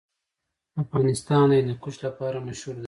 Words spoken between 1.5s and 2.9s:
هندوکش لپاره مشهور دی.